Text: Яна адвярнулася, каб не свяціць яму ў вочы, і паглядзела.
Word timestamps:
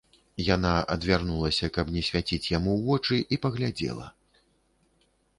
Яна 0.43 0.69
адвярнулася, 0.93 1.67
каб 1.75 1.91
не 1.97 2.01
свяціць 2.07 2.49
яму 2.57 2.71
ў 2.77 2.81
вочы, 2.87 3.15
і 3.37 3.39
паглядзела. 3.43 4.07